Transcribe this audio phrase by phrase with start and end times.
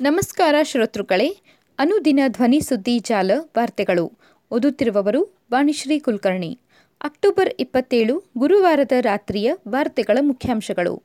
[0.00, 1.36] ನಮಸ್ಕಾರ ಶ್ರೋತೃಗಳೇ,
[1.78, 4.12] ಅನುದಿನ ಧ್ವನಿ ಸುದ್ದಿ ಜಾಲ ವಾರ್ತೆಗಳು.
[4.50, 6.58] ಓದುತ್ತಿರುವವರು ವಾಣಿಶ್ರೀ ಕುಲಕರ್ಣಿ.
[7.02, 11.02] ಅಕ್ಟೋಬರ್ ಇಪ್ಪತ್ತೇಳು, ಗುರುವಾರದ ರಾತ್ರಿಯ ವಾರ್ತೆಗಳ ಮುಖ್ಯಾಂಶಗಳು.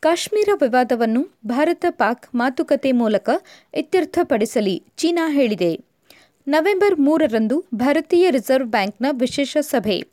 [0.00, 3.30] ಕಾಶ್ಮೀರ ವಿವಾದವನ್ನು ಭಾರತ ಪಾಕ್ ಮಾತುಕತೆ ಮೂಲಕ
[3.74, 5.80] ಇತ್ಯರ್ಥಪಡಿಸಲಿ ಚೀನಾ ಹೇಳಿದೆ.
[6.48, 10.06] ನವೆಂಬರ್ ಮೂರರಂದು ಭಾರತೀಯ ರಿಸರ್ವ್ ಬ್ಯಾಂಕ್ನ ವಿಶೇಷ ಸಭೆ.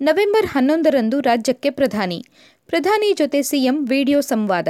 [0.00, 2.24] ನವೆಂಬರ್ ಹನ್ನೊಂದರಂದು ರಾಜ್ಯಕ್ಕೆ ಪ್ರಧಾನಿ.
[2.66, 4.68] ಪ್ರಧಾನಿ ಜೊತೆ ಸಿಎಂ ವಿಡಿಯೋ ಸಂವಾದ.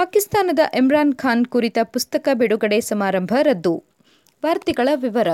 [0.00, 3.72] ಪಾಕಿಸ್ತಾನದ ಇಮ್ರಾನ್ ಖಾನ್ ಕುರಿತ ಪುಸ್ತಕ ಬಿಡುಗಡೆ ಸಮಾರಂಭ ರದ್ದು.
[4.42, 5.30] ವಾರ್ತೆಗಳ ವಿವರ.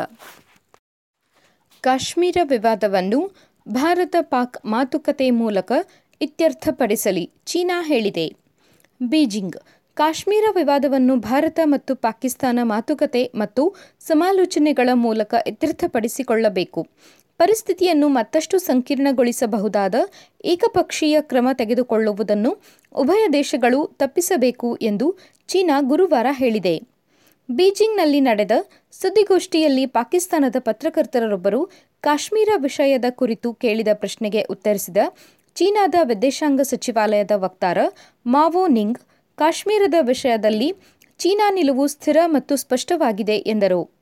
[1.81, 3.21] ಕಾಶ್ಮೀರ ವಿವಾದವನ್ನು
[3.69, 5.73] ಭಾರತ ಪಾಕ್ ಮಾತುಕತೆ ಮೂಲಕ
[6.21, 8.27] ಇತ್ಯರ್ಥಪಡಿಸಲಿ ಚೀನಾ ಹೇಳಿದೆ.
[9.03, 9.57] ಬೀಜಿಂಗ್,
[9.95, 16.87] ಕಾಶ್ಮೀರ ವಿವಾದವನ್ನು ಭಾರತ ಮತ್ತು ಪಾಕಿಸ್ತಾನ ಮಾತುಕತೆ ಮತ್ತು ಸಮಾಲೋಚನೆಗಳ ಮೂಲಕ ಇತ್ಯರ್ಥಪಡಿಸಿಕೊಳ್ಳಬೇಕು.
[17.39, 19.95] ಪರಿಸ್ಥಿತಿಯನ್ನು ಮತ್ತಷ್ಟು ಸಂಕೀರ್ಣಗೊಳಿಸಬಹುದಾದ
[20.45, 22.59] ಏಕಪಕ್ಷೀಯ ಕ್ರಮ ತೆಗೆದುಕೊಳ್ಳುವುದನ್ನು
[22.97, 26.83] ಉಭಯ ದೇಶಗಳು ತಪ್ಪಿಸಬೇಕು ಎಂದು ಚೀನಾ ಗುರುವಾರ ಹೇಳಿದೆ.
[27.51, 28.51] ಬೀಜಿಂಗ್ನಲ್ಲಿ ನಡೆದ
[28.93, 31.71] ಸುದ್ದಿಗೋಷ್ಠಿಯಲ್ಲಿ ಪಾಕಿಸ್ತಾನದ ಪತ್ರಕರ್ತರೊಬ್ಬರು
[32.01, 34.97] ಕಾಶ್ಮೀರ ವಿಷಯದ ಕುರಿತು ಕೇಳಿದ ಪ್ರಶ್ನೆಗೆ ಉತ್ತರಿಸಿದ
[35.55, 37.79] ಚೀನಾದ ವಿದೇಶಾಂಗ ಸಚಿವಾಲಯದ ವಕ್ತಾರ
[38.27, 38.99] ಮಾವೋ ನಿಂಗ್,
[39.37, 40.75] ಕಾಶ್ಮೀರದ ವಿಷಯದಲ್ಲಿ
[41.19, 43.96] ಚೀನಾ ನಿಲುವು ಸ್ಥಿರ ಮತ್ತು ಸ್ಪಷ್ಟವಾಗಿದೆ ಎಂದರು.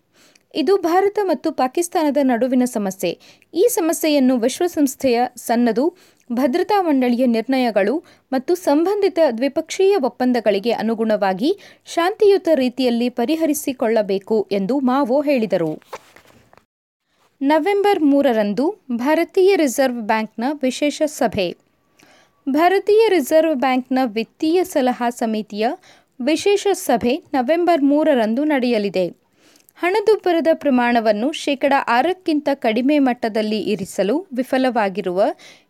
[0.54, 3.18] ಇದು ಭಾರತ ಮತ್ತು ಪಾಕಿಸ್ತಾನದ ನಡುವಿನ ಸಮಸ್ಯೆ.
[3.54, 5.96] ಈ ಸಮಸ್ಯೆಯನ್ನು ವಿಶ್ವಸಂಸ್ಥೆಯ ಸನ್ನದು,
[6.32, 15.82] ಭದ್ರತಾ ಮಂಡಳಿಯ ನಿರ್ಣಯಗಳು ಮತ್ತು ಸಂಬಂಧಿತ ದ್ವಿಪಕ್ಷೀಯ ಒಪ್ಪಂದಗಳಿಗೆ ಅನುಗುಣವಾಗಿ ಶಾಂತಿಯುತ ರೀತಿಯಲ್ಲಿ ಪರಿಹರಿಸಿಕೊಳ್ಳಬೇಕು ಎಂದು ಮಾವೋ ಹೇಳಿದರು.
[17.42, 21.56] ನವೆಂಬರ್ ಮೂರರಂದು ಭಾರತೀಯ ರಿಸರ್ವ್ ಬ್ಯಾಂಕ್ನ ವಿಶೇಷ ಸಭೆ.
[22.48, 25.68] ಭಾರತೀಯ ರಿಸರ್ವ್ ಬ್ಯಾಂಕ್ನ ವಿತ್ತೀಯ ಸಲಹಾ ಸಮಿತಿಯ
[26.22, 29.23] ವಿಶೇಷ ಸಭೆ ನವೆಂಬರ್ ಮೂರರಂದು ನಡೆಯಲಿದೆ.
[29.76, 35.22] ಹಣದುಬ್ಬರದ ಪ್ರಮಾಣವನ್ನು ಶೇಕಡ ಆರಕ್ಕಿಂತ ಕಡಿಮೆ ಮಟ್ಟದಲ್ಲಿ ಇರಿಸಲು ವಿಫಲವಾಗಿರುವ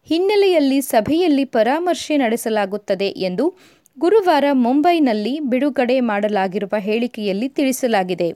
[0.05, 3.59] ಹಿನ್ನೆಲೆಯಲ್ಲಿ ಸಭೆಯಲ್ಲಿ ಪರಾಮರ್ಶೆ ನಡೆಸಲಾಗುತ್ತದೆ ಎಂದು
[3.98, 8.28] ಗುರುವಾರ ಮುಂಬೈನಲ್ಲಿ ಬಿಡುಗಡೆ ಮಾಡಲಾಗಿರುವ ಹೇಳಿಕೆಯಲ್ಲಿ ತಿಳಿಸಲಾಗಿದೆ.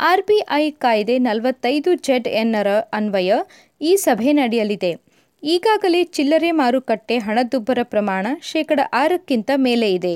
[0.00, 3.32] ಆರ್ಬಿಐ ಕಾಯ್ದೆ ನಲವತ್ತೈದು ಜೆಡ್ ಎನ್ನರ ಅನ್ವಯ
[3.80, 4.92] ಈ ಸಭೆ ನಡೆಯಲಿದೆ.
[5.42, 10.14] ಈಗಾಗಲೇ ಚಿಲ್ಲರೆ ಮಾರುಕಟ್ಟೆ ಹಣದುಬ್ಬರ ಪ್ರಮಾಣ ಶೇಕಡ ಆರಕ್ಕಿಂತ ಮೇಲೆ ಇದೆ.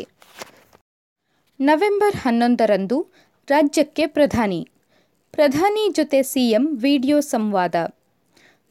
[1.60, 2.98] ನವೆಂಬರ್ ಹನ್ನೊಂದರಂದು
[3.50, 4.60] ರಾಜ್ಯಕ್ಕೆ ಪ್ರಧಾನಿ
[5.36, 7.74] ಪ್ರಧಾನಿ ಜೊತೆ ಸಿಎಂ ವಿಡಿಯೋ ಸಂವಾದ.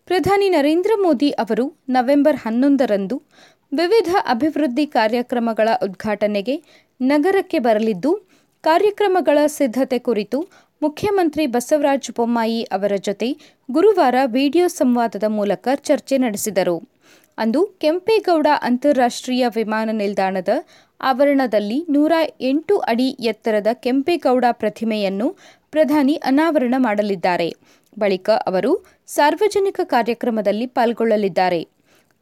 [0.06, 3.16] ಪ್ರಧಾನಿ ನರೇಂದ್ರ ಮೋದಿ ಅವರು ನವೆಂಬರ್ ಹನ್ನೊಂದರಂದು
[3.72, 6.56] ವಿವಿಧ ಅಭಿವೃದ್ಧಿ ಕಾರ್ಯಕ್ರಮಗಳ ಉದ್ಘಾಟನೆಗೆ
[7.02, 8.12] ನಗರಕ್ಕೆ ಬರಲಿದ್ದು,
[8.64, 10.40] ಕಾರ್ಯಕ್ರಮಗಳ ಸಿದ್ಧತೆ ಕುರಿತು
[10.82, 13.30] ಮುಖ್ಯಮಂತ್ರಿ ಬಸವರಾಜ ಬೊಮ್ಮಾಯಿ ಅವರ ಜೊತೆ
[13.72, 16.78] ಗುರುವಾರ ವಿಡಿಯೋ ಸಂವಾದದ ಮೂಲಕ ಚರ್ಚೆ ನಡೆಸಿದರು.
[17.38, 20.50] ಅಂದು ಕೆಂಪೇಗೌಡ ಅಂತಾರಾಷ್ಟ್ರೀಯ ವಿಮಾನ ನಿಲ್ದಾಣದ
[21.02, 25.28] ಆವರಣದಲ್ಲಿ ನೂರ ಎಂಟು ಅಡಿ ಎತ್ತರದ ಕೆಂಪೇಗೌಡ ಪ್ರತಿಮೆಯನ್ನು
[25.76, 27.56] ಪ್ರಧಾನಿ ಅನಾವರಣ ಮಾಡಲಿದ್ದಾರೆ.
[28.00, 31.68] ಬಳಿಕ ಅವರು ಸಾರ್ವಜನಿಕ ಕಾರ್ಯಕ್ರಮದಲ್ಲಿ ಪಾಲ್ಗೊಳ್ಳಲಿದ್ದಾರೆ.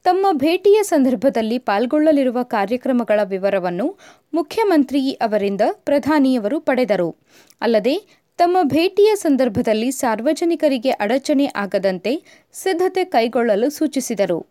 [0.04, 3.98] ತಮ್ಮ ಭೇಟಿಯ ಸಂದರ್ಭದಲ್ಲಿ ಪಾಲ್ಗೊಳ್ಳಲಿರುವ ಕಾರ್ಯಕ್ರಮಗಳ ವಿವರವನ್ನು
[4.34, 7.16] ಮುಖ್ಯಮಂತ್ರಿ ಅವರಿಂದ ಪ್ರಧಾನಿಯವರು ಪಡೆದರು.
[7.62, 7.96] ಅಲ್ಲದೆ,
[8.38, 14.48] ತಮ್ಮ ಭೇಟಿಯ ಸಂದರ್ಭದಲ್ಲಿ ಸಾರ್ವಜನಿಕರಿಗೆ ಅಡಚಣೆ ಆಗದಂತೆ ಸಿದ್ಧತೆ ಕೈಗೊಳ್ಳಲು ಸೂಚಿಸಿದರು.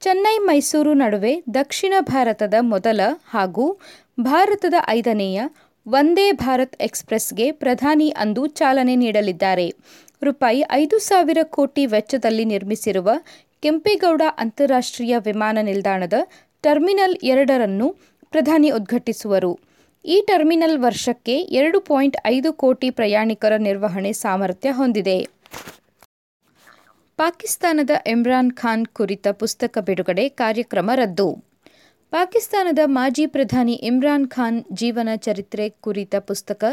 [0.00, 3.00] ಚೆನ್ನೈ ಮೈಸೂರು ನಡುವೆ ದಕ್ಷಿಣ ಭಾರತದ ಮೊದಲ
[3.30, 3.78] ಹಾಗೂ
[4.20, 5.42] ಭಾರತದ ಐದನೆಯ
[5.92, 9.66] ವಂದೇ ಭಾರತ್ ಎಕ್ಸ್ಪ್ರೆಸ್ಗೆ ಪ್ರಧಾನಿ ಅಂದು ಚಾಲನೆ ನೀಡಲಿದ್ದಾರೆ.
[10.22, 13.10] ರೂಪಾಯಿ ಐದು ಸಾವಿರ ಕೋಟಿ ವೆಚ್ಚದಲ್ಲಿ ನಿರ್ಮಿಸಿರುವ
[13.62, 16.12] ಕೆಂಪೇಗೌಡ ಅಂತಾರಾಷ್ಟ್ರೀಯ ವಿಮಾನ ನಿಲ್ದಾಣದ
[16.62, 17.88] ಟರ್ಮಿನಲ್ ಎರಡರನ್ನು
[18.30, 19.52] ಪ್ರಧಾನಿ ಉದ್ಘಾಟಿಸುವರು.
[20.04, 25.18] ಈ ಟರ್ಮಿನಲ್ ವರ್ಷಕ್ಕೆ ಎರಡು ಪಾಯಿಂಟ್ ಐದು ಕೋಟಿ ಪ್ರಯಾಣಿಕರ ನಿರ್ವಹಣೆ ಸಾಮರ್ಥ್ಯ ಹೊಂದಿದೆ.
[27.16, 31.47] ಪಾಕಿಸ್ತಾನದ ಇಮ್ರಾನ್ ಖಾನ್ ಕುರಿತ ಪುಸ್ತಕ ಬಿಡುಗಡೆ ಕಾರ್ಯಕ್ರಮ ರದ್ದು.
[32.12, 36.64] ಪಾಕಿಸ್ತಾನದ ಮಾಜಿ ಪ್ರಧಾನಿ ಇಮ್ರಾನ್ ಖಾನ್ ಜೀವನ ಚರಿತ್ರೆ ಕುರಿತ ಪುಸ್ತಕ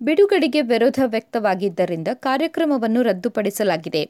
[0.00, 4.02] ಬಿಡುಗಡೆಗೆ ವಿರೋಧ ವ್ಯಕ್ತವಾಗಿದ್ದರಿಂದ ಕಾರ್ಯಕ್ರಮವನ್ನು ರದ್ದುಪಡಿಸಲಾಗಿದೆ.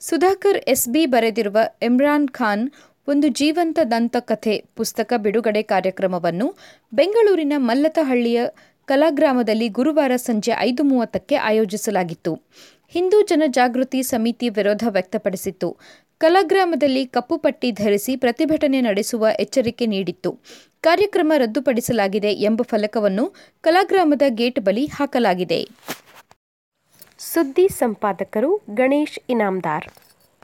[0.00, 2.64] ಸುಧಾಕರ್, ಎಸ್ಬಿ ಬರೆದಿರುವ ಇಮ್ರಾನ್ ಖಾನ್
[3.08, 6.48] ಒಂದು ಜೀವಂತ ದಂತಕಥೆ ಪುಸ್ತಕ ಬಿಡುಗಡೆ ಕಾರ್ಯಕ್ರಮವನ್ನು
[6.92, 8.42] ಬೆಂಗಳೂರಿನ ಮಲ್ಲತಹಳ್ಳಿಯ
[8.88, 12.34] ಕಲಾಗ್ರಾಮದಲ್ಲಿ ಗುರುವಾರ ಸಂಜೆ ಐದು ಮೂವತ್ತಕ್ಕೆ ಆಯೋಜಿಸಲಾಗಿತ್ತು.
[12.94, 15.68] ಹಿಂದೂ ಜನಜಾಗೃತಿ ಸಮಿತಿ ವಿರೋಧ ವ್ಯಕ್ತಪಡಿಸಿತ್ತು.
[16.20, 20.30] ಕಲಾಗ್ರಾಮದಲ್ಲಿ ಕಪ್ಪು ಪಟ್ಟಿ ಧರಿಸಿ ಪ್ರತಿಭಟನೆ ನಡೆಸುವ ಎಚ್ಚರಿಕೆ ನೀಡಿತ್ತು.
[20.80, 23.24] ಕಾರ್ಯಕ್ರಮ ರದ್ದುಪಡಿಸಲಾಗಿದೆ ಎಂಬ ಫಲಕವನ್ನು
[23.60, 25.60] ಕಲಾಗ್ರಾಮದ ಗೇಟ್ ಬಳಿ ಹಾಕಲಾಗಿದೆ.
[27.18, 29.86] ಸುದ್ದಿ ಸಂಪಾದಕರು ಗಣೇಶ್ ಇನಾಮ್ದಾರ್.